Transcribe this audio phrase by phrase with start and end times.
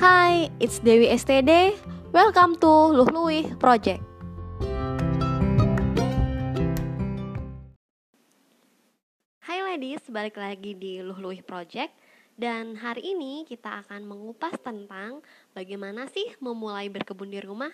[0.00, 1.76] Hai, it's Dewi STD.
[2.08, 4.00] Welcome to Luh Project.
[9.44, 11.92] Hai ladies, balik lagi di Luh Project.
[12.32, 15.20] Dan hari ini kita akan mengupas tentang
[15.52, 17.68] bagaimana sih memulai berkebun di rumah.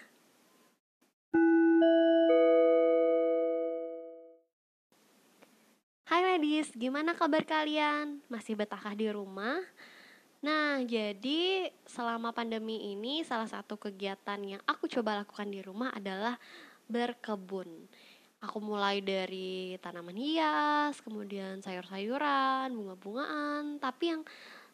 [6.10, 8.18] Hai ladies, gimana kabar kalian?
[8.26, 9.62] Masih betahkah di rumah?
[10.46, 16.38] Nah, jadi selama pandemi ini salah satu kegiatan yang aku coba lakukan di rumah adalah
[16.86, 17.66] berkebun.
[18.38, 24.22] Aku mulai dari tanaman hias, kemudian sayur-sayuran, bunga-bungaan, tapi yang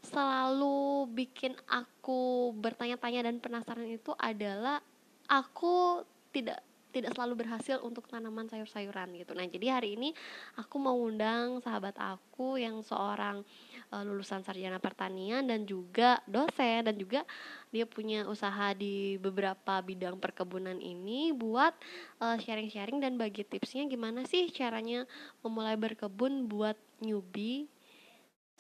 [0.05, 4.85] selalu bikin aku bertanya-tanya dan penasaran itu adalah
[5.25, 6.05] aku
[6.37, 6.61] tidak
[6.93, 9.33] tidak selalu berhasil untuk tanaman sayur-sayuran gitu.
[9.33, 10.13] Nah, jadi hari ini
[10.61, 13.41] aku mau undang sahabat aku yang seorang
[13.89, 17.25] uh, lulusan sarjana pertanian dan juga dosen dan juga
[17.73, 21.73] dia punya usaha di beberapa bidang perkebunan ini buat
[22.21, 25.09] eh, sharing-sharing dan bagi tipsnya gimana sih caranya
[25.41, 27.73] memulai berkebun buat newbie.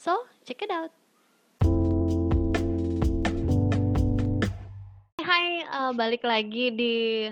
[0.00, 0.16] So,
[0.48, 0.88] check it out.
[5.20, 7.28] Hai, uh, balik lagi di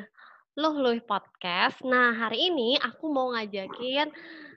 [0.58, 1.78] Luh Luh Podcast.
[1.86, 4.10] Nah, hari ini aku mau ngajakin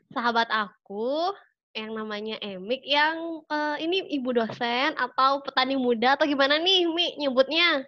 [0.09, 1.29] sahabat aku
[1.77, 7.13] yang namanya Emik yang uh, ini ibu dosen atau petani muda atau gimana nih Mi
[7.21, 7.85] nyebutnya?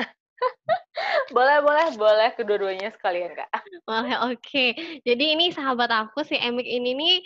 [1.36, 3.52] boleh boleh boleh kedua-duanya sekalian kak.
[3.84, 4.40] Boleh oke.
[4.40, 5.00] Okay.
[5.04, 7.16] Jadi ini sahabat aku si Emik ini nih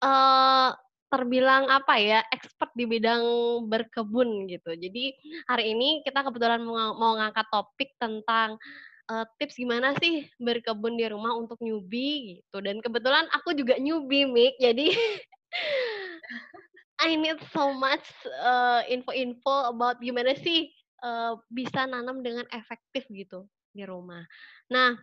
[0.00, 0.72] uh,
[1.08, 3.22] terbilang apa ya expert di bidang
[3.68, 4.76] berkebun gitu.
[4.76, 5.16] Jadi
[5.48, 8.60] hari ini kita kebetulan mau, ngangkat topik tentang
[9.08, 12.60] uh, tips gimana sih berkebun di rumah untuk newbie gitu.
[12.60, 14.60] Dan kebetulan aku juga newbie, Mik.
[14.60, 14.92] Jadi
[17.08, 18.04] I need so much
[18.44, 20.68] uh, info-info about gimana sih
[21.00, 24.24] uh, bisa nanam dengan efektif gitu di rumah.
[24.68, 24.98] Nah,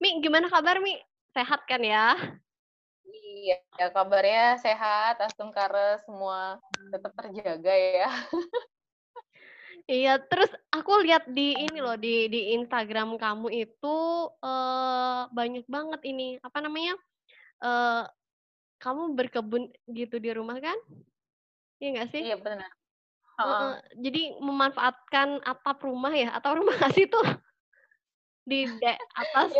[0.00, 0.96] Mi, gimana kabar Mi?
[1.32, 2.12] Sehat kan ya?
[3.02, 6.62] Iya, ya kabarnya sehat, asam kare semua
[6.94, 8.10] tetap terjaga ya.
[9.90, 13.96] Iya, terus aku lihat di ini loh di di Instagram kamu itu
[14.38, 16.94] uh, banyak banget ini apa namanya
[17.66, 18.06] uh,
[18.78, 20.78] kamu berkebun gitu di rumah kan?
[21.82, 22.22] Iya nggak sih?
[22.22, 22.70] Iya benar.
[23.34, 27.26] Uh, uh, jadi memanfaatkan atap rumah ya atau rumah nggak sih tuh
[28.46, 29.50] di de atas?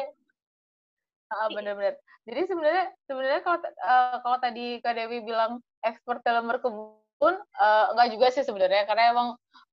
[1.33, 1.49] Iya.
[1.49, 1.95] Uh, benar-benar.
[2.29, 8.09] Jadi sebenarnya sebenarnya kalau uh, kalau tadi Kak Dewi bilang expert dalam berkebun uh, enggak
[8.15, 9.29] juga sih sebenarnya karena emang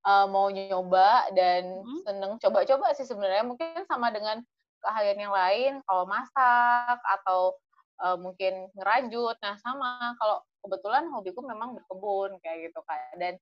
[0.08, 2.02] uh, mau nyoba dan hmm.
[2.08, 4.42] seneng coba-coba sih sebenarnya mungkin sama dengan
[4.80, 7.54] keahlian yang lain kalau masak atau
[8.02, 13.34] uh, mungkin ngerajut nah sama kalau kebetulan hobiku memang berkebun kayak gitu kan dan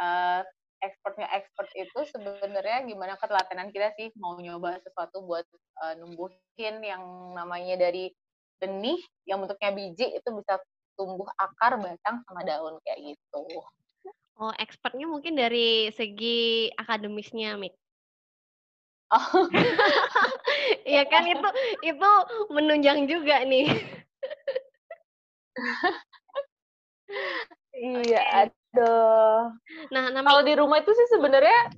[0.00, 0.40] uh,
[0.84, 5.48] expertnya expert itu sebenarnya gimana ketelatenan kita sih mau nyoba sesuatu buat
[5.82, 8.12] uh, numbuhin yang namanya dari
[8.60, 10.60] benih yang bentuknya biji itu bisa
[10.96, 13.42] tumbuh akar, batang, sama daun kayak gitu.
[14.36, 17.74] Oh, expertnya mungkin dari segi akademisnya, Mik.
[19.12, 19.48] Oh.
[20.86, 21.48] Iya kan itu
[21.82, 22.10] itu
[22.50, 23.66] menunjang juga nih.
[28.06, 28.46] iya,
[29.94, 30.26] Nah, namanya...
[30.26, 31.72] kalau di rumah itu sih sebenarnya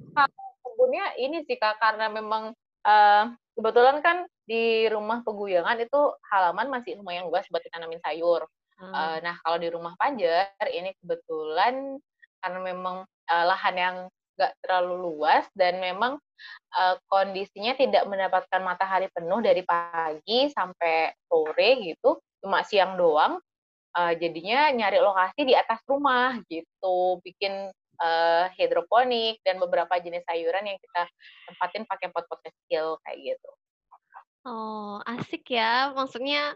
[0.64, 2.54] kebunnya ini sih Kak karena memang
[2.86, 6.00] uh, kebetulan kan di rumah peguyangan itu
[6.32, 8.47] halaman masih lumayan luas buat ditanamin sayur.
[8.78, 8.94] Hmm.
[8.94, 11.98] Uh, nah kalau di rumah Panjer ini kebetulan
[12.38, 13.97] karena memang uh, lahan yang
[14.38, 16.14] nggak terlalu luas dan memang
[16.78, 23.42] uh, kondisinya tidak mendapatkan matahari penuh dari pagi sampai sore gitu, cuma siang doang.
[23.98, 30.70] Uh, jadinya nyari lokasi di atas rumah gitu, bikin uh, hidroponik dan beberapa jenis sayuran
[30.70, 31.03] yang kita
[31.50, 33.50] tempatin pakai pot-pot kecil kayak gitu.
[34.47, 35.91] Oh, asik ya.
[35.92, 36.54] Maksudnya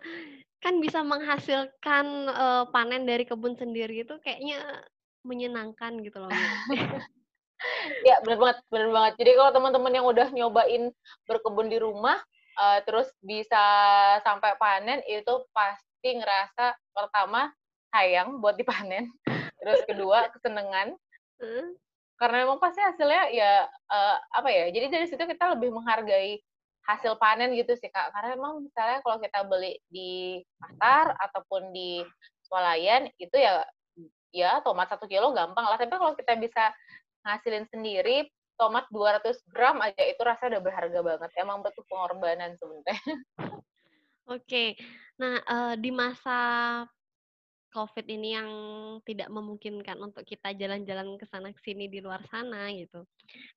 [0.62, 4.62] kan bisa menghasilkan uh, panen dari kebun sendiri itu kayaknya
[5.26, 6.30] menyenangkan gitu loh.
[8.08, 9.12] ya benar banget, benar banget.
[9.18, 10.94] Jadi kalau teman-teman yang udah nyobain
[11.26, 12.16] berkebun di rumah,
[12.56, 13.64] uh, terus bisa
[14.22, 17.54] sampai panen itu pasti ngerasa pertama
[17.92, 19.12] sayang buat dipanen,
[19.60, 20.96] terus kedua kesenangan,
[21.38, 21.76] hmm.
[22.16, 24.64] karena memang pasti hasilnya ya uh, apa ya.
[24.72, 26.40] Jadi dari situ kita lebih menghargai
[26.88, 28.10] hasil panen gitu sih kak.
[28.10, 32.02] Karena emang misalnya kalau kita beli di pasar ataupun di
[32.48, 33.62] swalayan itu ya
[34.32, 35.78] ya tomat satu kilo gampang lah.
[35.78, 36.74] Tapi kalau kita bisa
[37.22, 38.26] ngasilin sendiri
[38.58, 41.30] tomat 200 gram aja itu rasa udah berharga banget.
[41.38, 42.98] Emang betul pengorbanan sebenarnya.
[44.30, 44.78] Oke
[45.22, 46.38] nah uh, di masa
[47.72, 48.50] COVID ini yang
[49.08, 53.06] tidak memungkinkan untuk kita jalan-jalan ke sana ke sini di luar sana gitu.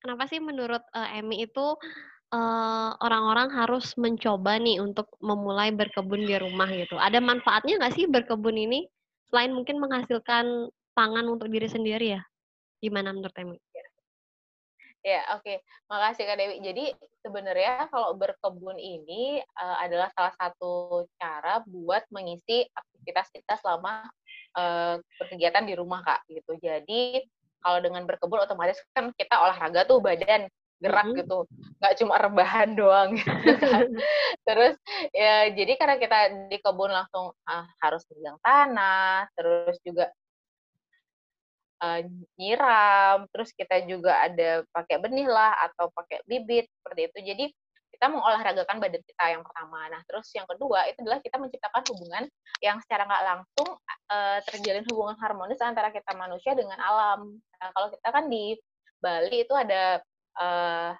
[0.00, 1.76] Kenapa sih menurut uh, Emi itu
[2.36, 6.98] orang orang-orang harus mencoba nih untuk memulai berkebun di rumah gitu?
[6.98, 8.88] Ada manfaatnya nggak sih berkebun ini
[9.30, 12.22] selain mungkin menghasilkan pangan untuk diri sendiri ya?
[12.80, 13.58] Gimana menurut Emi?
[15.06, 15.46] Ya, oke.
[15.46, 15.56] Okay.
[15.86, 16.56] Makasih Kak Dewi.
[16.66, 16.84] Jadi
[17.22, 24.02] sebenarnya kalau berkebun ini uh, adalah salah satu cara buat mengisi aktivitas kita selama
[24.58, 26.58] uh, berkegiatan di rumah Kak gitu.
[26.58, 27.22] Jadi
[27.62, 31.20] kalau dengan berkebun otomatis kan kita olahraga tuh badan gerak mm-hmm.
[31.24, 31.38] gitu
[31.80, 33.88] nggak cuma rebahan doang gitu kan.
[34.44, 34.76] terus
[35.16, 36.18] ya jadi karena kita
[36.52, 40.12] di kebun langsung ah, harus pegang tanah terus juga
[41.82, 42.00] uh,
[42.36, 47.18] nyiram, terus kita juga ada pakai benih lah atau pakai bibit seperti itu.
[47.22, 47.44] Jadi
[47.96, 49.88] kita mengolahragakan badan kita yang pertama.
[49.88, 52.24] Nah, terus yang kedua itu adalah kita menciptakan hubungan
[52.60, 53.68] yang secara nggak langsung
[54.12, 57.40] uh, terjalin hubungan harmonis antara kita manusia dengan alam.
[57.40, 58.60] Nah, kalau kita kan di
[59.00, 60.04] Bali itu ada
[60.36, 60.92] uh,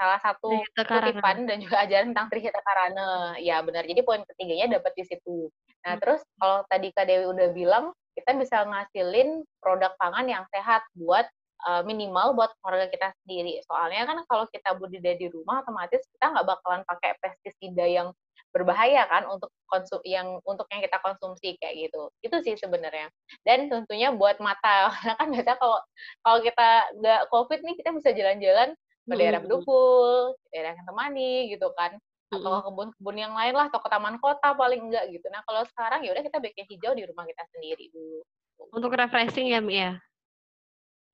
[0.00, 3.36] salah satu kutipan dan juga ajaran tentang Trihita Karana.
[3.36, 3.84] Ya benar.
[3.84, 5.52] Jadi poin ketiganya dapat di situ.
[5.84, 6.00] Nah, hmm.
[6.00, 11.24] terus kalau tadi Kak Dewi udah bilang kita bisa ngasilin produk pangan yang sehat buat
[11.66, 13.62] uh, minimal buat keluarga kita sendiri.
[13.66, 18.08] Soalnya kan kalau kita budidaya di rumah otomatis kita nggak bakalan pakai pestisida yang
[18.52, 22.12] berbahaya kan untuk konsum yang untuk yang kita konsumsi kayak gitu.
[22.20, 23.08] Itu sih sebenarnya.
[23.46, 24.92] Dan tentunya buat mata.
[25.00, 25.78] Karena kan biasa kalau
[26.20, 26.68] kalau kita
[27.00, 28.70] nggak covid nih kita bisa jalan-jalan
[29.02, 31.98] ke daerah Bedugul, daerah yang temani gitu kan
[32.32, 35.28] atau kebun-kebun yang lain lah atau ke taman kota paling enggak gitu.
[35.28, 38.24] Nah kalau sekarang ya udah kita bikin hijau di rumah kita sendiri dulu.
[38.72, 39.92] Untuk refreshing ya Mi ya.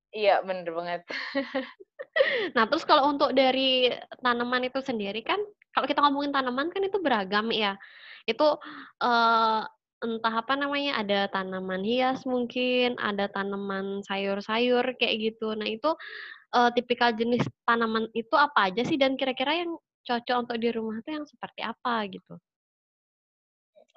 [0.09, 1.01] Iya bener banget.
[2.55, 3.91] nah terus kalau untuk dari
[4.23, 5.37] tanaman itu sendiri kan
[5.75, 7.75] kalau kita ngomongin tanaman kan itu beragam ya.
[8.23, 8.57] Itu
[9.03, 9.61] uh,
[9.99, 15.51] entah apa namanya ada tanaman hias mungkin ada tanaman sayur-sayur kayak gitu.
[15.53, 15.91] Nah itu
[16.55, 19.75] uh, tipikal jenis tanaman itu apa aja sih dan kira-kira yang
[20.09, 22.33] cocok untuk di rumah tuh yang seperti apa gitu?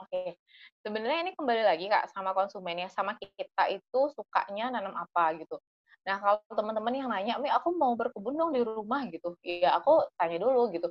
[0.02, 0.36] Oke,
[0.84, 5.56] sebenarnya ini kembali lagi kak sama konsumennya, sama kita itu sukanya nanam apa gitu.
[6.02, 10.02] Nah kalau teman-teman yang nanya, Mi aku mau berkebun dong di rumah gitu, ya aku
[10.18, 10.90] tanya dulu gitu.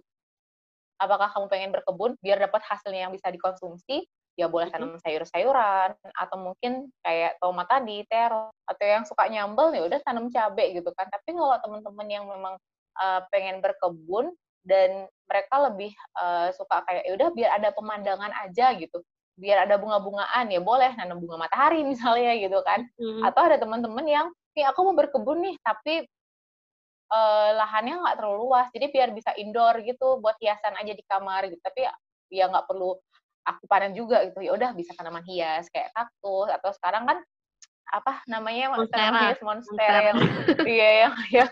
[1.01, 4.07] Apakah kamu pengen berkebun biar dapat hasilnya yang bisa dikonsumsi?
[4.39, 9.83] Ya boleh tanam sayur-sayuran atau mungkin kayak tomat tadi, terong atau yang suka nyambel ya
[9.91, 11.12] udah tanam cabai gitu kan.
[11.12, 12.56] Tapi kalau teman-teman yang memang
[12.95, 14.31] uh, pengen berkebun
[14.62, 19.02] dan mereka lebih uh, suka kayak ya udah biar ada pemandangan aja gitu.
[19.40, 22.86] Biar ada bunga-bungaan ya boleh nanam bunga matahari misalnya gitu kan.
[23.00, 23.22] Hmm.
[23.25, 26.04] atau ada teman-teman yang nih aku mau berkebun nih tapi
[27.16, 31.48] uh, lahannya nggak terlalu luas jadi biar bisa indoor gitu buat hiasan aja di kamar
[31.50, 31.62] gitu.
[31.64, 31.88] Tapi
[32.31, 33.00] ya nggak perlu
[33.48, 34.44] aku panen juga gitu.
[34.46, 36.52] Ya udah bisa tanaman hias kayak kaktus.
[36.52, 37.18] Atau sekarang kan
[37.92, 39.12] apa namanya monstera.
[39.12, 39.92] monster, monster.
[40.02, 40.18] Yang
[40.80, 41.52] iya yang yang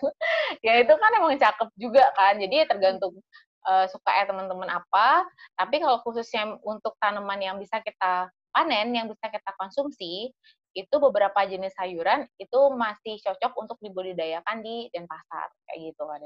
[0.63, 2.39] ya itu kan emang cakep juga kan.
[2.39, 3.19] Jadi tergantung
[3.67, 5.27] uh, suka ya teman-teman apa.
[5.59, 10.33] Tapi kalau khususnya untuk tanaman yang bisa kita panen yang bisa kita konsumsi
[10.73, 15.51] itu beberapa jenis sayuran itu masih cocok untuk dibudidayakan di Denpasar.
[15.67, 16.21] Kayak gitu kan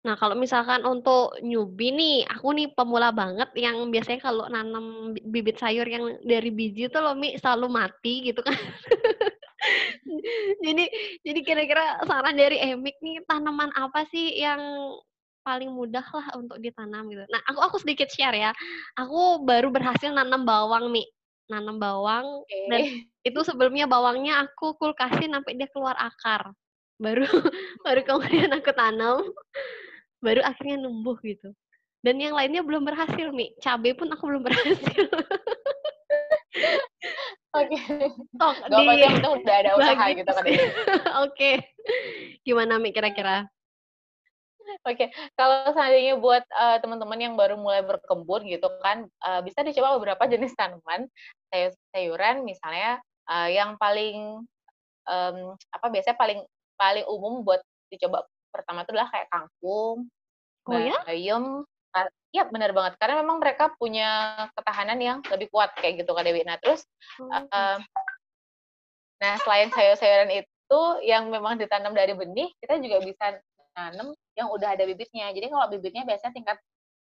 [0.00, 5.60] Nah, kalau misalkan untuk newbie nih, aku nih pemula banget yang biasanya kalau nanam bibit
[5.60, 8.56] sayur yang dari biji tuh loh, Mi, selalu mati gitu kan.
[10.64, 10.84] jadi
[11.20, 14.60] jadi kira-kira saran dari Emik nih, tanaman apa sih yang
[15.44, 17.20] paling mudah lah untuk ditanam gitu.
[17.28, 18.56] Nah, aku aku sedikit share ya.
[18.96, 21.04] Aku baru berhasil nanam bawang, Mi.
[21.52, 22.66] Nanam bawang okay.
[22.70, 22.80] dan
[23.26, 26.56] itu sebelumnya bawangnya aku kulkasin sampai dia keluar akar.
[26.96, 27.26] Baru
[27.84, 29.28] baru kemudian aku tanam
[30.20, 31.52] baru akhirnya numbuh gitu
[32.00, 35.08] dan yang lainnya belum berhasil mi cabai pun aku belum berhasil
[37.50, 37.74] Oke.
[37.74, 38.06] Okay.
[38.38, 39.10] Gak di...
[39.10, 40.70] itu udah ada usaha gitu kan ya.
[41.26, 41.50] Oke.
[42.46, 43.50] Gimana Mi kira-kira?
[44.86, 45.08] Oke, okay.
[45.34, 50.30] kalau seandainya buat uh, teman-teman yang baru mulai berkebun gitu kan, uh, bisa dicoba beberapa
[50.30, 51.10] jenis tanaman,
[51.50, 54.46] sayur sayuran misalnya uh, yang paling
[55.10, 55.36] um,
[55.74, 56.38] apa biasanya paling
[56.78, 57.58] paling umum buat
[57.90, 60.10] dicoba pertama itu adalah kayak kangkung,
[60.66, 60.98] oh, ya?
[61.06, 61.64] bayam.
[62.30, 66.46] Iya benar banget karena memang mereka punya ketahanan yang lebih kuat kayak gitu Kak Dewi.
[66.46, 66.86] Nah terus,
[67.18, 67.26] oh.
[67.26, 67.82] uh,
[69.18, 73.34] nah selain sayur-sayuran itu yang memang ditanam dari benih, kita juga bisa
[73.74, 75.34] nanam yang udah ada bibitnya.
[75.34, 76.62] Jadi kalau bibitnya biasanya tingkat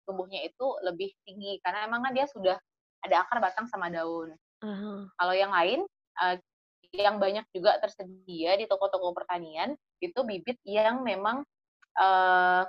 [0.05, 2.61] tumbuhnya itu lebih tinggi karena memang kan dia sudah
[3.01, 4.37] ada akar batang sama daun.
[4.61, 5.09] Uh-huh.
[5.17, 5.81] Kalau yang lain,
[6.21, 6.37] uh,
[6.95, 11.43] yang banyak juga tersedia di toko-toko pertanian itu bibit yang memang
[11.99, 12.63] uh,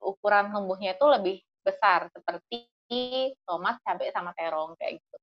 [0.00, 1.36] ukuran tumbuhnya itu lebih
[1.66, 2.70] besar seperti
[3.42, 5.16] tomat, cabai sama terong kayak gitu.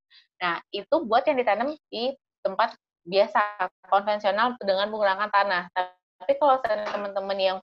[0.43, 2.11] Nah, itu buat yang ditanam di
[2.43, 2.75] tempat
[3.07, 3.39] biasa
[3.87, 5.63] konvensional dengan menggunakan tanah.
[5.71, 7.57] Tapi kalau teman-teman yang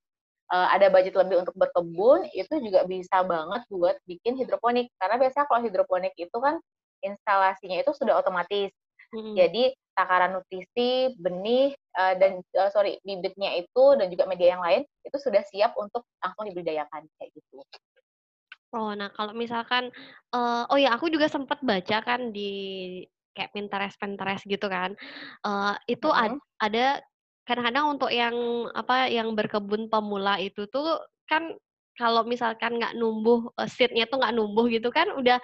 [0.48, 4.88] uh, ada budget lebih untuk berkebun, itu juga bisa banget buat bikin hidroponik.
[4.96, 6.56] Karena biasanya kalau hidroponik itu kan
[7.04, 8.72] instalasinya itu sudah otomatis.
[9.12, 9.36] Hmm.
[9.36, 14.82] Jadi takaran nutrisi, benih uh, dan uh, sorry bibitnya itu dan juga media yang lain
[15.04, 17.60] itu sudah siap untuk langsung dibudidayakan kayak gitu.
[18.70, 19.90] Oh, nah kalau misalkan,
[20.32, 23.02] uh, oh ya aku juga sempat baca kan di
[23.34, 24.94] kayak Pinterest Pinterest gitu kan,
[25.44, 26.34] uh, itu mm -hmm.
[26.38, 26.86] ad, ada
[27.44, 28.34] kadang-kadang untuk yang
[28.78, 31.50] apa yang berkebun pemula itu tuh kan
[31.98, 35.36] kalau misalkan nggak numbuh uh, seednya tuh nggak numbuh gitu kan udah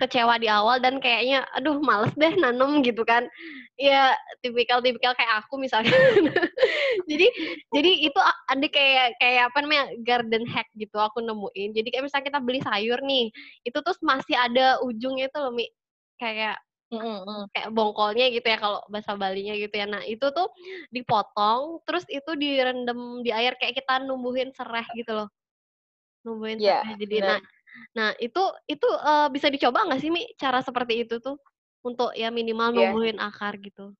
[0.00, 3.28] kecewa di awal dan kayaknya aduh males deh nanem gitu kan.
[3.76, 5.92] Ya tipikal tipikal kayak aku misalnya
[7.10, 7.26] jadi
[7.70, 11.76] jadi itu ada kayak kayak apa namanya garden hack gitu aku nemuin.
[11.76, 13.30] Jadi kayak misalnya kita beli sayur nih
[13.66, 15.66] itu tuh masih ada ujungnya itu loh mi.
[16.18, 16.58] Kayak
[16.90, 17.54] Mm-hmm.
[17.54, 19.86] kayak bongkolnya gitu ya kalau bahasa Balinya gitu ya.
[19.86, 20.50] Nah itu tuh
[20.90, 25.30] dipotong, terus itu direndam di air kayak kita numbuhin serai gitu loh
[26.26, 27.40] numbuhin yeah, sampai jadi nah
[27.94, 31.38] nah itu itu uh, bisa dicoba nggak sih mi cara seperti itu tuh?
[31.80, 32.92] Untuk ya minimal yeah.
[32.92, 33.94] numbuhin akar gitu.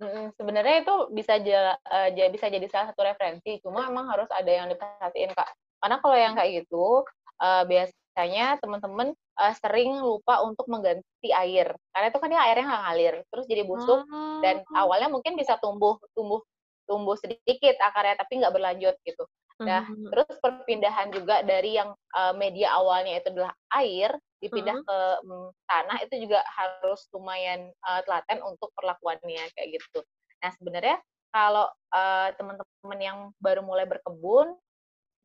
[0.00, 3.60] Mm sebenarnya itu bisa aja uh, bisa jadi salah satu referensi.
[3.60, 5.50] Cuma emang harus ada yang diperhatiin kak.
[5.80, 7.04] Karena kalau yang kayak gitu
[7.42, 11.74] uh, biasanya teman-teman uh, sering lupa untuk mengganti air.
[11.92, 14.40] Karena itu kan ya airnya nggak ngalir terus jadi busuk oh.
[14.40, 16.40] dan awalnya mungkin bisa tumbuh tumbuh
[16.88, 19.24] tumbuh sedikit akarnya tapi nggak berlanjut gitu
[19.60, 20.08] Nah, hmm.
[20.08, 24.86] terus perpindahan juga dari yang uh, media awalnya itu adalah air dipindah hmm.
[24.88, 24.98] ke
[25.28, 30.00] um, tanah itu juga harus lumayan uh, telaten untuk perlakuannya kayak gitu.
[30.40, 30.96] Nah, sebenarnya
[31.28, 34.56] kalau uh, teman-teman yang baru mulai berkebun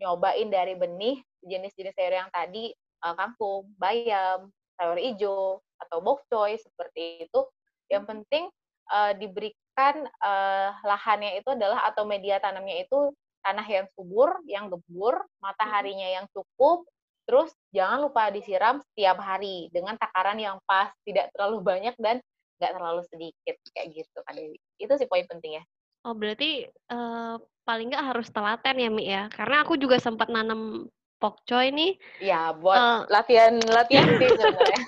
[0.04, 2.76] nyobain dari benih jenis-jenis sayur yang tadi
[3.08, 7.40] uh, kangkung, bayam, sayur hijau atau bok choy seperti itu,
[7.88, 8.52] yang penting
[8.92, 13.16] uh, diberikan uh, lahannya itu adalah atau media tanamnya itu
[13.46, 16.90] tanah yang subur, yang gebur, mataharinya yang cukup,
[17.30, 22.18] terus jangan lupa disiram setiap hari dengan takaran yang pas, tidak terlalu banyak dan
[22.58, 24.58] nggak terlalu sedikit kayak gitu Kak Dewi.
[24.82, 25.62] Itu sih poin pentingnya.
[26.06, 29.30] Oh berarti uh, paling nggak harus telaten ya Mi ya?
[29.30, 31.92] Karena aku juga sempat nanam pokcoy nih.
[32.22, 34.80] Ya, buat uh, latihan latihan sih sebenarnya.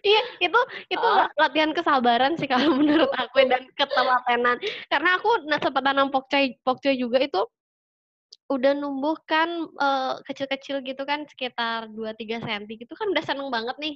[0.00, 1.28] iya, itu itu uh.
[1.36, 4.56] latihan kesabaran sih kalau menurut aku dan ketelatenan.
[4.88, 5.28] Karena aku
[5.60, 7.40] sempat nanam pokcoy pokcoy juga itu
[8.46, 13.76] udah numbuh kan, uh, kecil-kecil gitu kan sekitar 2-3 senti gitu kan udah seneng banget
[13.82, 13.94] nih.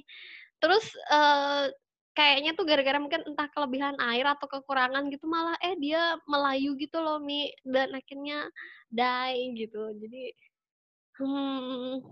[0.59, 1.71] Terus, uh,
[2.11, 6.99] kayaknya tuh gara-gara mungkin entah kelebihan air atau kekurangan gitu malah eh dia melayu gitu
[6.99, 8.51] loh Mi, dan akhirnya
[8.91, 9.95] die gitu.
[9.95, 10.23] Jadi,
[11.23, 12.03] hmm,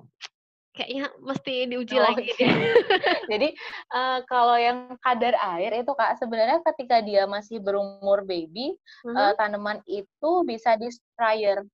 [0.72, 2.48] kayaknya mesti diuji oh, lagi deh.
[3.32, 3.48] Jadi,
[3.92, 9.20] uh, kalau yang kadar air itu Kak, sebenarnya ketika dia masih berumur baby, uh -huh.
[9.20, 11.68] uh, tanaman itu bisa di-sprayer.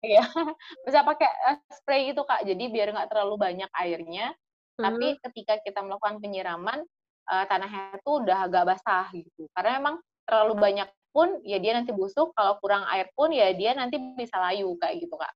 [0.00, 0.24] Iya,
[0.88, 2.44] bisa pakai uh, spray gitu Kak.
[2.48, 4.82] Jadi biar nggak terlalu banyak airnya, hmm.
[4.82, 6.80] tapi ketika kita melakukan penyiraman
[7.28, 9.44] uh, tanahnya itu udah agak basah gitu.
[9.52, 13.76] Karena memang terlalu banyak pun ya dia nanti busuk, kalau kurang air pun ya dia
[13.76, 15.34] nanti bisa layu kayak gitu Kak.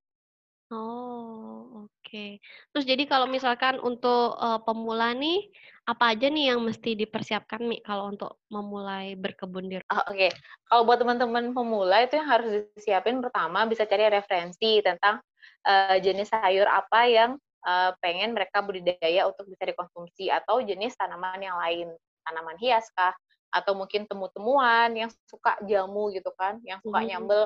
[0.73, 2.41] Oh, oke.
[2.73, 5.45] Terus jadi kalau misalkan untuk uh, pemula nih
[5.85, 10.31] apa aja nih yang mesti dipersiapkan Mi kalau untuk memulai berkebun di oh, Oke, okay.
[10.65, 15.21] kalau buat teman-teman pemula itu yang harus disiapin pertama bisa cari referensi tentang
[15.69, 17.31] uh, jenis sayur apa yang
[17.69, 21.93] uh, pengen mereka budidaya untuk bisa dikonsumsi atau jenis tanaman yang lain,
[22.25, 23.13] tanaman hias kah
[23.53, 27.09] atau mungkin temu-temuan yang suka jamu gitu kan, yang suka hmm.
[27.13, 27.45] nyambel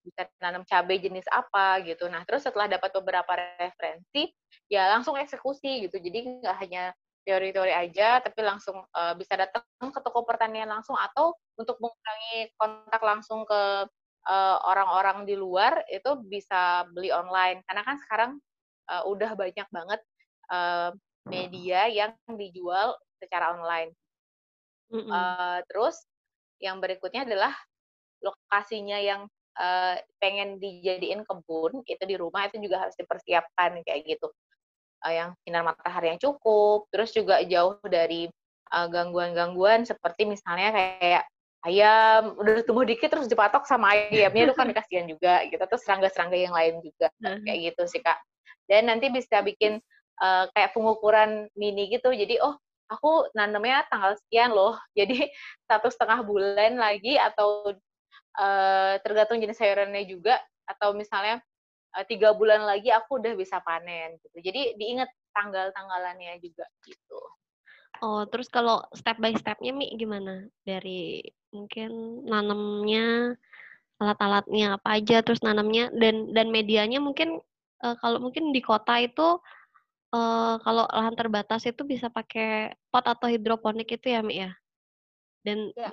[0.00, 2.08] bisa nanam cabai jenis apa gitu.
[2.08, 4.32] Nah, terus setelah dapat beberapa referensi,
[4.70, 6.00] ya langsung eksekusi gitu.
[6.00, 6.96] Jadi nggak hanya
[7.30, 12.98] teori-teori aja, tapi langsung uh, bisa datang ke toko pertanian langsung atau untuk mengurangi kontak
[12.98, 13.86] langsung ke
[14.26, 18.30] uh, orang-orang di luar itu bisa beli online karena kan sekarang
[18.90, 20.00] uh, udah banyak banget
[20.50, 20.90] uh,
[21.30, 23.94] media yang dijual secara online.
[24.90, 25.12] Mm -hmm.
[25.14, 26.02] uh, terus
[26.58, 27.54] yang berikutnya adalah
[28.18, 34.28] lokasinya yang uh, pengen dijadiin kebun itu di rumah itu juga harus dipersiapkan kayak gitu
[35.04, 38.28] uh, yang sinar matahari yang cukup, terus juga jauh dari
[38.70, 41.26] gangguan-gangguan uh, seperti misalnya kayak
[41.66, 45.60] ayam udah tumbuh dikit terus dipatok sama ayamnya itu kan kasihan juga gitu.
[45.60, 48.18] Terus serangga-serangga yang lain juga kayak gitu sih kak.
[48.64, 49.82] Dan nanti bisa bikin
[50.22, 52.14] uh, kayak pengukuran mini gitu.
[52.14, 52.56] Jadi oh
[52.88, 54.78] aku nanamnya tanggal sekian loh.
[54.98, 55.28] Jadi
[55.68, 57.74] satu setengah bulan lagi atau
[58.38, 60.40] uh, tergantung jenis sayurannya juga.
[60.64, 61.42] Atau misalnya
[62.06, 64.36] tiga bulan lagi aku udah bisa panen gitu.
[64.50, 67.20] Jadi diingat tanggal-tanggalannya juga gitu.
[68.00, 70.46] Oh, terus kalau step by stepnya Mi gimana?
[70.64, 71.20] Dari
[71.50, 73.34] mungkin nanamnya,
[74.00, 77.42] alat-alatnya apa aja, terus nanamnya dan dan medianya mungkin
[77.84, 79.42] uh, kalau mungkin di kota itu
[80.14, 84.50] uh, kalau lahan terbatas itu bisa pakai pot atau hidroponik itu ya Mi ya?
[85.40, 85.88] Dan ya,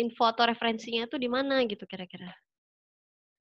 [0.00, 2.32] info atau referensinya itu di mana gitu kira-kira?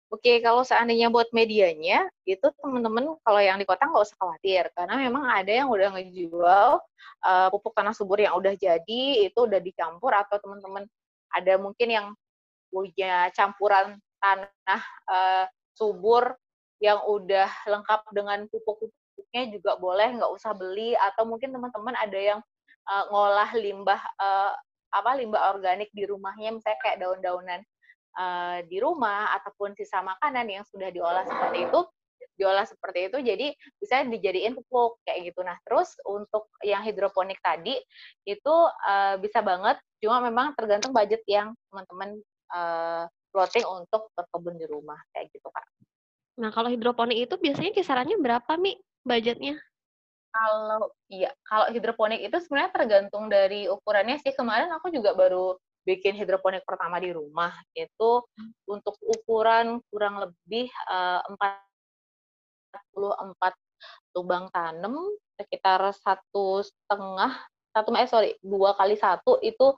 [0.09, 4.97] Oke, kalau seandainya buat medianya, itu teman-teman kalau yang di kota nggak usah khawatir, karena
[4.97, 6.81] memang ada yang udah ngejual
[7.29, 10.89] uh, pupuk tanah subur yang udah jadi, itu udah dicampur, atau teman-teman
[11.29, 12.07] ada mungkin yang
[12.73, 14.81] punya campuran tanah
[15.13, 15.45] uh,
[15.77, 16.33] subur
[16.81, 22.39] yang udah lengkap dengan pupuk-pupuknya juga boleh, nggak usah beli, atau mungkin teman-teman ada yang
[22.89, 24.57] uh, ngolah limbah uh,
[24.89, 27.61] apa limbah organik di rumahnya, misalnya kayak daun-daunan
[28.19, 31.79] uh, di rumah ataupun sisa makanan yang sudah diolah seperti itu
[32.39, 33.47] diolah seperti itu jadi
[33.79, 35.43] bisa dijadiin pupuk kayak gitu.
[35.43, 37.75] Nah terus untuk yang hidroponik tadi
[38.23, 38.55] itu
[38.87, 42.19] uh, bisa banget cuma memang tergantung budget yang teman-teman
[42.55, 43.03] uh,
[43.35, 45.67] plotting untuk berkebun di rumah kayak gitu kak.
[46.39, 49.59] Nah kalau hidroponik itu biasanya kisarannya berapa mi budgetnya?
[50.31, 54.31] Kalau iya kalau hidroponik itu sebenarnya tergantung dari ukurannya sih.
[54.31, 55.59] Kemarin aku juga baru
[55.89, 58.21] bikin hidroponik pertama di rumah itu
[58.69, 61.25] untuk ukuran kurang lebih uh,
[63.01, 63.33] 44
[64.13, 64.93] lubang tanam
[65.41, 67.33] sekitar satu setengah
[67.73, 69.73] satu eh sorry dua kali satu itu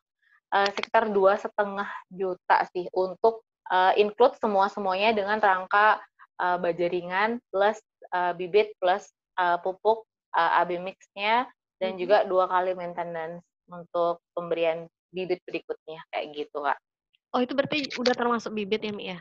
[0.52, 6.02] uh, sekitar dua setengah juta sih untuk uh, include semua semuanya dengan rangka
[6.42, 7.80] uh, bajaringan plus
[8.12, 9.08] uh, bibit plus
[9.40, 10.04] uh, pupuk
[10.36, 11.48] uh, AB mixnya
[11.80, 12.02] dan mm-hmm.
[12.02, 16.80] juga dua kali maintenance untuk pemberian bibit berikutnya kayak gitu kak.
[17.32, 19.20] Oh itu berarti udah termasuk bibit ya Mi ya?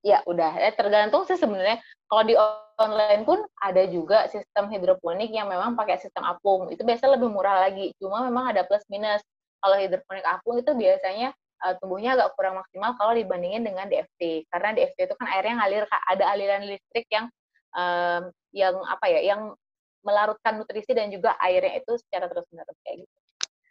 [0.00, 1.76] Ya udah, ya, tergantung sih sebenarnya.
[2.08, 2.32] Kalau di
[2.80, 6.72] online pun ada juga sistem hidroponik yang memang pakai sistem apung.
[6.72, 7.92] Itu biasanya lebih murah lagi.
[8.00, 9.20] Cuma memang ada plus minus.
[9.60, 11.36] Kalau hidroponik apung itu biasanya
[11.68, 14.48] uh, tumbuhnya agak kurang maksimal kalau dibandingin dengan DFT.
[14.48, 17.28] Karena DFT itu kan airnya ngalir, ada aliran listrik yang
[17.76, 19.52] um, yang apa ya, yang
[20.00, 23.19] melarutkan nutrisi dan juga airnya itu secara terus-menerus kayak gitu.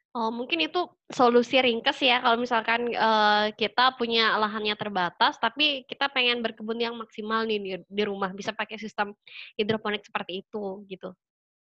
[0.09, 6.09] Oh, mungkin itu solusi ringkes ya kalau misalkan uh, kita punya lahannya terbatas, tapi kita
[6.09, 9.13] pengen berkebun yang maksimal nih di, di rumah, bisa pakai sistem
[9.53, 11.13] hidroponik seperti itu, gitu.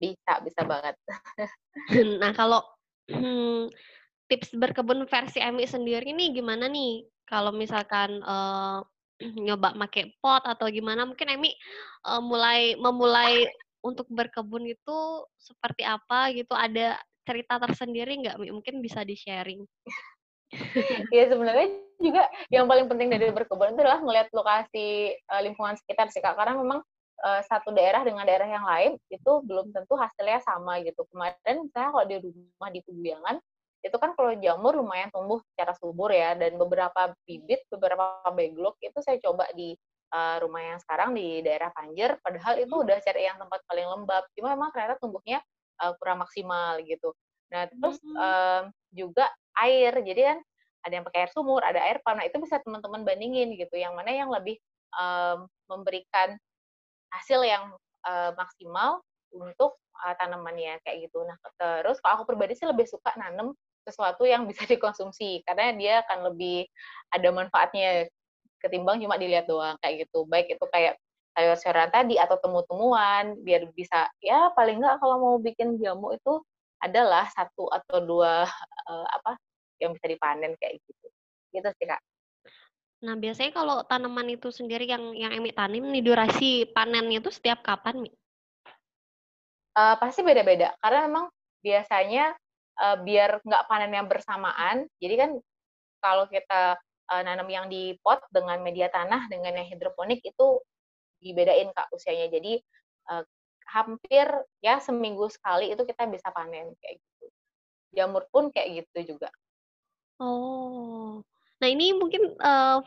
[0.02, 0.98] Bisa, bisa banget.
[2.22, 2.66] nah, kalau
[3.14, 3.70] hmm,
[4.26, 7.06] tips berkebun versi Emi sendiri nih gimana nih?
[7.30, 8.82] Kalau misalkan uh,
[9.46, 11.54] nyoba make pot atau gimana, mungkin Emi
[12.10, 13.46] uh, mulai memulai
[13.86, 14.98] untuk berkebun itu
[15.38, 16.58] seperti apa gitu?
[16.58, 19.62] Ada cerita tersendiri nggak mungkin bisa di sharing
[21.16, 21.68] Iya sebenarnya
[22.02, 26.36] juga yang paling penting dari berkebun itu adalah melihat lokasi uh, lingkungan sekitar sih kak.
[26.36, 26.84] Karena memang
[27.24, 31.08] uh, satu daerah dengan daerah yang lain itu belum tentu hasilnya sama gitu.
[31.08, 33.36] Kemarin saya kalau di rumah di Peguyangan
[33.82, 38.94] itu kan kalau jamur lumayan tumbuh secara subur ya dan beberapa bibit beberapa beglok itu
[39.02, 39.74] saya coba di
[40.14, 42.84] uh, rumah yang sekarang di daerah Panjer padahal itu hmm.
[42.86, 44.24] udah cari yang tempat paling lembab.
[44.38, 45.40] Cuma memang ternyata tumbuhnya
[45.82, 47.12] uh, kurang maksimal gitu.
[47.52, 48.16] Nah terus hmm.
[48.16, 48.64] um,
[48.94, 49.28] juga
[49.60, 50.38] air, jadi kan
[50.82, 52.18] ada yang pakai air sumur, ada air pump.
[52.22, 54.58] Nah itu bisa teman-teman bandingin gitu, yang mana yang lebih
[54.96, 56.38] um, memberikan
[57.12, 57.76] hasil yang
[58.08, 59.04] uh, maksimal
[59.36, 61.22] untuk uh, tanamannya kayak gitu.
[61.28, 65.94] Nah terus kalau aku pribadi sih lebih suka nanam sesuatu yang bisa dikonsumsi karena dia
[66.08, 66.66] akan lebih
[67.12, 68.08] ada manfaatnya
[68.62, 70.24] ketimbang cuma dilihat doang kayak gitu.
[70.30, 70.96] Baik itu kayak
[71.32, 76.44] sayur-sayuran tadi atau temu-temuan biar bisa ya paling nggak kalau mau bikin jamu itu
[76.82, 78.44] adalah satu atau dua
[78.90, 79.38] uh, apa
[79.80, 81.08] yang bisa dipanen kayak gitu
[81.56, 82.02] gitu sih kak.
[83.02, 87.66] Nah biasanya kalau tanaman itu sendiri yang yang Emi tanim nih durasi panennya itu setiap
[87.66, 88.12] kapan Mi?
[89.72, 91.26] Uh, pasti beda-beda karena memang
[91.64, 92.36] biasanya
[92.82, 95.32] uh, biar nggak panen yang bersamaan jadi kan
[96.04, 96.76] kalau kita
[97.08, 100.60] uh, nanam yang di pot dengan media tanah dengan yang hidroponik itu
[101.22, 102.28] dibedain kak usianya.
[102.34, 102.60] Jadi
[103.14, 103.24] uh,
[103.72, 104.28] hampir
[104.60, 107.26] ya seminggu sekali itu kita bisa panen kayak gitu.
[107.96, 109.30] Jamur pun kayak gitu juga.
[110.20, 111.24] Oh.
[111.62, 112.82] Nah ini mungkin uh,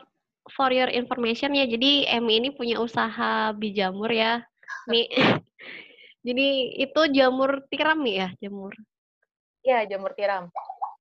[0.53, 4.43] for your information ya jadi Emi ini punya usaha bijamur ya.
[4.91, 5.07] Mi
[6.27, 6.47] jadi
[6.83, 8.75] itu jamur tiram ya jamur?
[9.65, 10.53] Iya jamur tiram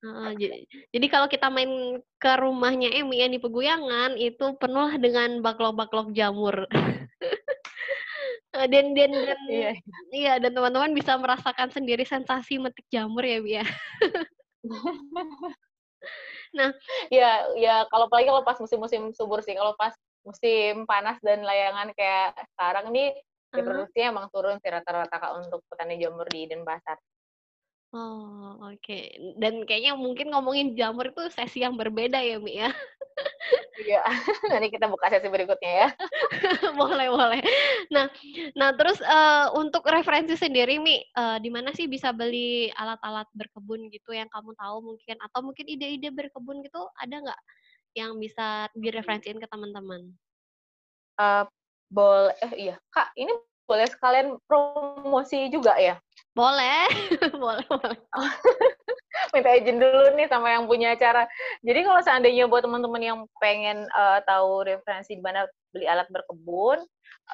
[0.04, 5.40] Uh, jadi, jadi kalau kita main ke rumahnya Emi yang di Peguyangan itu penuh dengan
[5.40, 6.68] baklok-baklok jamur.
[8.54, 9.72] dan dan dan iya,
[10.14, 13.64] iya dan teman-teman bisa merasakan sendiri sensasi metik jamur ya Bia.
[16.58, 16.70] nah,
[17.10, 21.96] ya ya kalau apalagi kalau pas musim-musim subur sih, kalau pas musim panas dan layangan
[21.96, 23.16] kayak sekarang nih
[23.56, 23.64] uh.
[23.64, 27.00] produksinya emang turun sih rata-rata untuk petani jamur di Denpasar.
[27.94, 28.82] Oh, oke.
[28.82, 29.14] Okay.
[29.38, 32.74] Dan kayaknya mungkin ngomongin jamur itu sesi yang berbeda ya, Mi ya.
[33.78, 34.02] Iya,
[34.50, 35.88] nanti kita buka sesi berikutnya ya.
[36.80, 37.38] boleh, boleh.
[37.94, 38.10] Nah,
[38.58, 43.86] nah terus uh, untuk referensi sendiri, Mi, uh, di mana sih bisa beli alat-alat berkebun
[43.94, 47.40] gitu yang kamu tahu mungkin atau mungkin ide-ide berkebun gitu ada nggak
[47.94, 50.10] yang bisa direferensiin ke teman-teman?
[51.14, 51.46] Uh,
[51.94, 53.30] boleh, eh, iya, Kak, ini
[53.70, 55.94] boleh sekalian promosi juga ya?
[56.42, 56.90] Boleh,
[57.30, 57.98] boleh, boleh.
[59.34, 61.30] Minta izin dulu nih sama yang punya acara.
[61.62, 66.82] Jadi kalau seandainya buat teman-teman yang pengen uh, tahu referensi di mana beli alat berkebun,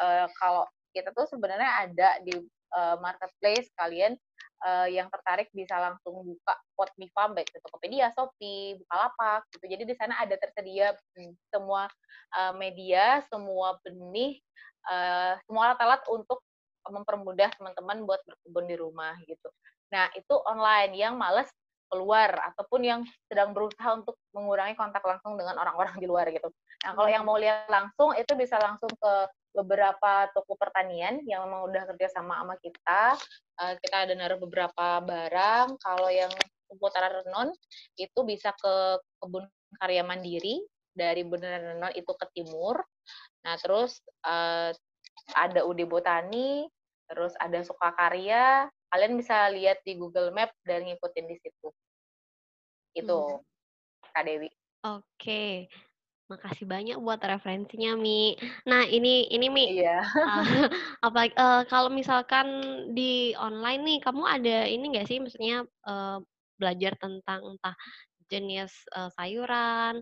[0.04, 2.44] uh, kalau kita tuh sebenarnya ada di
[2.76, 4.20] uh, marketplace kalian
[4.68, 9.64] uh, yang tertarik bisa langsung buka pot Mi Farm baik itu Tokopedia, Shopee, Bukalapak gitu.
[9.64, 11.88] Jadi di sana ada tersedia hmm, semua
[12.36, 14.44] uh, media, semua benih,
[14.92, 16.44] uh, semua alat-alat untuk
[16.88, 19.48] mempermudah teman-teman buat berkebun di rumah gitu.
[19.90, 21.50] Nah, itu online yang males
[21.90, 26.46] keluar ataupun yang sedang berusaha untuk mengurangi kontak langsung dengan orang-orang di luar gitu.
[26.86, 29.12] Nah, kalau yang mau lihat langsung itu bisa langsung ke
[29.50, 33.18] beberapa toko pertanian yang memang udah kerja sama sama kita.
[33.58, 35.74] Uh, kita ada naruh beberapa barang.
[35.82, 36.30] Kalau yang
[36.70, 37.50] seputaran Renon
[37.98, 39.50] itu bisa ke kebun
[39.82, 40.62] karya mandiri
[40.94, 42.78] dari Beneran Renon itu ke timur.
[43.42, 44.70] Nah, terus uh,
[45.34, 46.66] ada UD Botani,
[47.06, 48.66] terus ada Sukakarya.
[48.90, 51.68] Kalian bisa lihat di Google Map dan ngikutin di situ.
[52.94, 54.10] Itu, hmm.
[54.10, 54.50] Kak Dewi.
[54.82, 55.70] Oke.
[56.30, 58.38] Makasih banyak buat referensinya, Mi.
[58.66, 59.64] Nah, ini ini Mi.
[59.82, 59.98] Iya.
[60.30, 60.70] Uh,
[61.02, 62.46] apalagi uh, kalau misalkan
[62.94, 66.22] di online nih, kamu ada ini nggak sih, maksudnya uh,
[66.58, 67.74] belajar tentang entah
[68.30, 69.98] jenis uh, sayuran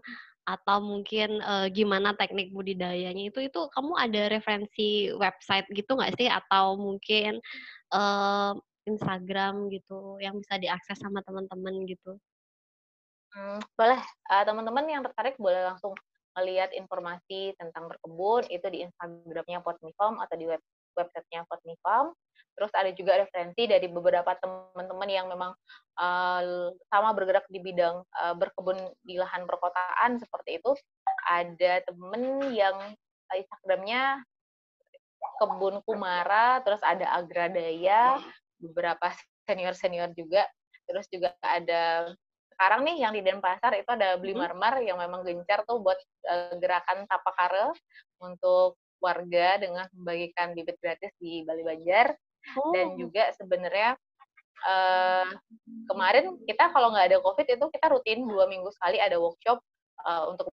[0.48, 6.32] atau mungkin uh, gimana teknik budidayanya itu itu kamu ada referensi website gitu nggak sih
[6.32, 7.36] atau mungkin
[7.92, 8.56] uh,
[8.88, 12.16] Instagram gitu yang bisa diakses sama teman-teman gitu?
[13.36, 14.00] Hmm, boleh
[14.32, 15.92] uh, teman-teman yang tertarik boleh langsung
[16.40, 20.62] melihat informasi tentang berkebun itu di Instagramnya Potmifam atau di web
[20.98, 22.10] websitenya Potmifam.
[22.58, 25.54] Terus ada juga referensi dari beberapa teman-teman yang memang
[25.94, 28.74] uh, sama bergerak di bidang uh, berkebun
[29.06, 30.74] di lahan perkotaan seperti itu.
[31.30, 32.74] Ada temen yang
[33.30, 34.26] Instagramnya
[35.38, 38.18] kebun Kumara, terus ada Agradaya,
[38.58, 39.06] beberapa
[39.46, 40.42] senior-senior juga.
[40.90, 42.10] Terus juga ada
[42.58, 44.50] sekarang nih yang di Denpasar itu ada Beli mm-hmm.
[44.50, 45.94] Marmar yang memang gencar tuh buat
[46.26, 47.70] uh, gerakan tapakare
[48.18, 52.14] untuk warga dengan membagikan bibit gratis di Bali Banjar
[52.58, 52.72] oh.
[52.74, 53.94] dan juga sebenarnya
[54.66, 55.30] uh,
[55.86, 59.58] kemarin kita kalau nggak ada COVID itu kita rutin dua minggu sekali ada workshop
[60.06, 60.50] uh, untuk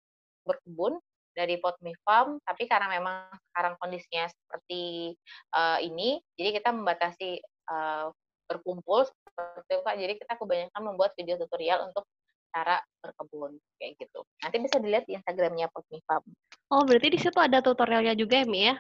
[0.45, 0.99] berkebun
[1.31, 5.15] dari Potmi Farm, tapi karena memang sekarang kondisinya seperti
[5.55, 7.39] uh, ini, jadi kita membatasi
[7.71, 8.11] uh,
[8.51, 9.97] berkumpul seperti itu Kak.
[9.97, 12.03] Jadi kita kebanyakan membuat video tutorial untuk
[12.51, 14.21] cara berkebun kayak gitu.
[14.43, 15.71] Nanti bisa dilihat di Instagramnya
[16.07, 16.25] Farm.
[16.71, 18.77] Oh, berarti di situ ada tutorialnya juga ya, Mi ya?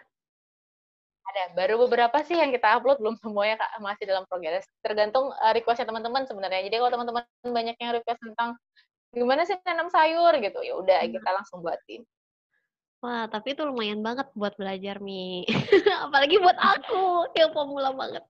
[1.31, 4.67] Ada, baru beberapa sih yang kita upload, belum semuanya Kak, masih dalam progres.
[4.83, 6.67] Tergantung uh, requestnya teman-teman sebenarnya.
[6.67, 8.59] Jadi kalau teman-teman banyak yang request tentang
[9.15, 11.15] gimana sih nanam sayur gitu, ya udah hmm.
[11.15, 12.03] kita langsung buatin.
[13.01, 15.49] Wah, tapi itu lumayan banget buat belajar, Mi.
[16.05, 18.21] Apalagi buat aku yang pemula banget.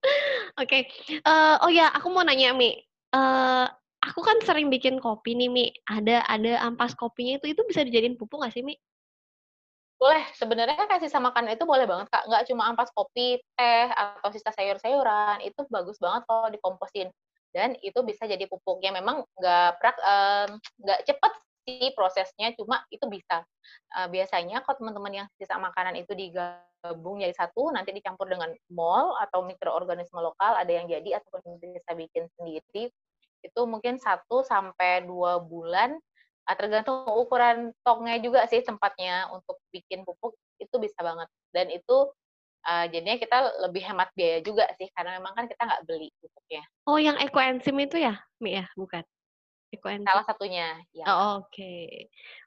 [0.61, 1.21] Oke, okay.
[1.27, 2.79] uh, eh, oh ya, aku mau nanya, Mi.
[3.11, 3.67] Uh,
[4.01, 5.67] aku kan sering bikin kopi nih, Mi.
[5.89, 8.75] Ada ada ampas kopinya itu itu bisa dijadiin pupuk nggak sih, Mi?
[10.01, 12.25] Boleh, sebenarnya kasih samakan itu boleh banget, Kak.
[12.25, 15.45] Nggak cuma ampas kopi, teh, atau sisa sayur-sayuran.
[15.45, 17.13] Itu bagus banget kalau dikomposin.
[17.53, 18.97] Dan itu bisa jadi pupuknya.
[18.97, 19.97] Memang nggak prak,
[20.81, 21.33] nggak um, cepat
[21.69, 23.45] sih prosesnya, cuma itu bisa.
[23.93, 29.13] Uh, biasanya kalau teman-teman yang sisa makanan itu digabung jadi satu, nanti dicampur dengan mol
[29.21, 32.89] atau mikroorganisme lokal, ada yang jadi ataupun bisa bikin sendiri.
[33.41, 35.97] Itu mungkin satu sampai dua bulan,
[36.49, 41.29] uh, tergantung ukuran tongnya juga sih tempatnya untuk bikin pupuk itu bisa banget.
[41.51, 42.11] Dan itu
[42.69, 46.63] uh, jadinya kita lebih hemat biaya juga sih karena memang kan kita nggak beli pupuknya.
[46.85, 49.05] Oh, yang ekoenzim itu ya, Mi ya, bukan?
[49.71, 50.03] Frequency.
[50.03, 50.69] Salah satunya.
[50.91, 51.07] Ya.
[51.07, 51.55] Oh, Oke.
[51.55, 51.87] Okay.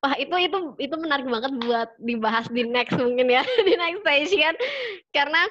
[0.03, 4.53] Wah itu itu itu menarik banget buat dibahas di next mungkin ya di next station
[5.15, 5.41] karena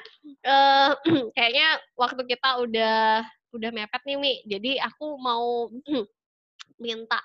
[0.44, 0.92] uh,
[1.37, 4.35] kayaknya waktu kita udah udah mepet nih Mi.
[4.49, 5.71] Jadi aku mau
[6.83, 7.21] minta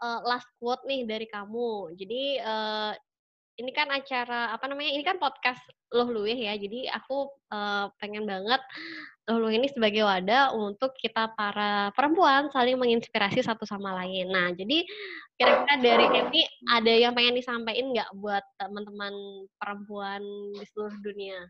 [0.00, 1.94] uh, last quote nih dari kamu.
[1.96, 2.92] Jadi uh,
[3.56, 4.92] ini kan acara apa namanya?
[4.92, 5.60] Ini kan podcast
[5.92, 6.56] Loh Luwih ya.
[6.56, 8.60] Jadi aku uh, pengen banget
[9.26, 14.30] Lulu ini sebagai wadah untuk kita para perempuan saling menginspirasi satu sama lain.
[14.30, 14.86] Nah, jadi
[15.34, 19.14] kira-kira dari Emi ada yang pengen disampaikan nggak buat teman-teman
[19.58, 20.22] perempuan
[20.54, 21.42] di seluruh dunia?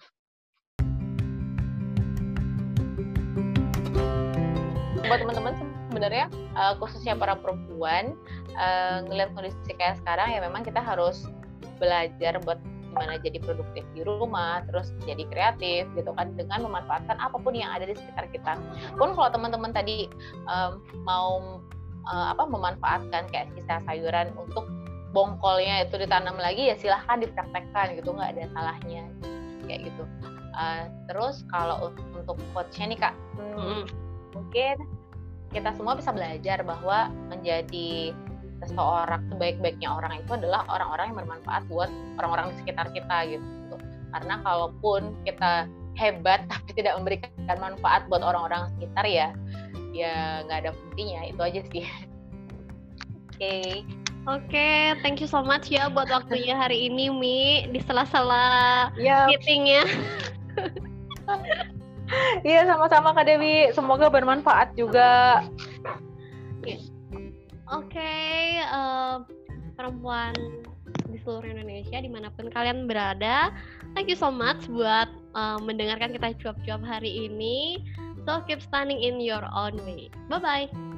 [5.09, 5.55] Buat teman-teman
[5.91, 6.27] sebenarnya
[6.59, 8.19] uh, khususnya para perempuan
[8.59, 11.31] uh, ngelihat kondisi kayak sekarang ya memang kita harus
[11.79, 12.59] belajar buat
[12.97, 17.69] gimana jadi produktif di rumah, terus jadi kreatif gitu kan dengan memanfaatkan apa pun yang
[17.69, 18.57] ada di sekitar kita.
[18.97, 20.09] Pun kalau teman-teman tadi
[20.49, 21.61] um, mau
[22.09, 24.65] uh, apa memanfaatkan kayak sisa sayuran untuk
[25.13, 29.05] bongkolnya itu ditanam lagi ya silahkan dipraktekkan gitu nggak ada salahnya
[29.69, 30.09] kayak gitu.
[30.57, 33.83] Uh, terus kalau untuk quotesnya nih kak, hmm, -hmm.
[34.33, 34.77] mungkin
[35.57, 38.13] kita semua bisa belajar bahwa menjadi
[38.61, 41.89] seseorang sebaik-baiknya orang itu adalah orang-orang yang bermanfaat buat
[42.21, 43.75] orang-orang di sekitar kita gitu
[44.13, 45.65] karena kalaupun kita
[45.97, 49.29] hebat tapi tidak memberikan manfaat buat orang-orang sekitar ya
[49.97, 51.85] ya nggak ada fungsinya itu aja sih
[53.09, 53.73] oke okay.
[54.27, 59.31] Oke, okay, thank you so much ya buat waktunya hari ini Mi di sela-sela yep.
[59.31, 59.87] meetingnya.
[62.47, 65.43] Iya sama-sama Kak Dewi, semoga bermanfaat juga.
[66.63, 70.35] Oke, okay, uh, eh, perempuan
[71.11, 73.51] di seluruh Indonesia di mana pun kalian berada,
[73.99, 77.83] thank you so much buat uh, mendengarkan kita cuap-cuap hari ini.
[78.27, 80.11] So keep standing in your own way.
[80.31, 80.96] Bye bye.